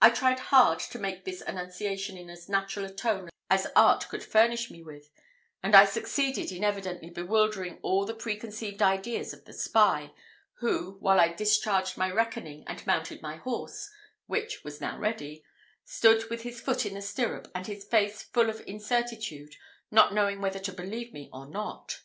I 0.00 0.10
tried 0.10 0.38
hard 0.38 0.78
to 0.78 1.00
make 1.00 1.24
this 1.24 1.40
annunciation 1.40 2.16
in 2.16 2.30
as 2.30 2.48
natural 2.48 2.86
a 2.86 2.94
tone 2.94 3.28
as 3.50 3.66
art 3.74 4.08
could 4.08 4.22
furnish 4.22 4.70
me 4.70 4.84
with; 4.84 5.10
and 5.64 5.74
I 5.74 5.84
succeeded 5.84 6.52
in 6.52 6.62
evidently 6.62 7.10
bewildering 7.10 7.80
all 7.82 8.06
the 8.06 8.14
preconceived 8.14 8.80
ideas 8.80 9.32
of 9.32 9.44
the 9.44 9.52
spy, 9.52 10.12
who, 10.60 10.96
while 11.00 11.18
I 11.18 11.32
discharged 11.32 11.96
my 11.98 12.08
reckoning 12.08 12.62
and 12.68 12.86
mounted 12.86 13.20
my 13.20 13.34
horse, 13.38 13.90
which 14.26 14.62
was 14.62 14.80
now 14.80 14.96
ready, 14.96 15.42
stood 15.84 16.30
with 16.30 16.42
his 16.42 16.60
foot 16.60 16.86
in 16.86 16.94
the 16.94 17.02
stirrup, 17.02 17.50
and 17.52 17.66
his 17.66 17.84
face 17.84 18.22
full 18.22 18.48
of 18.48 18.62
incertitude, 18.64 19.56
not 19.90 20.14
knowing 20.14 20.40
whether 20.40 20.60
to 20.60 20.72
believe 20.72 21.12
me 21.12 21.28
or 21.32 21.48
not. 21.48 22.02